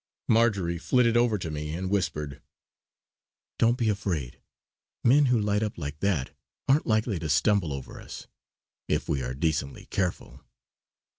Marjory 0.27 0.79
flitted 0.79 1.15
over 1.15 1.37
to 1.37 1.51
me 1.51 1.75
and 1.75 1.91
whispered: 1.91 2.41
"Don't 3.59 3.77
be 3.77 3.87
afraid. 3.87 4.41
Men 5.03 5.25
who 5.27 5.39
light 5.39 5.61
up 5.61 5.77
like 5.77 5.99
that 5.99 6.35
aren't 6.67 6.87
likely 6.87 7.19
to 7.19 7.29
stumble 7.29 7.71
over 7.71 8.01
us, 8.01 8.25
if 8.87 9.07
we 9.07 9.21
are 9.21 9.35
decently 9.35 9.85
careful." 9.85 10.43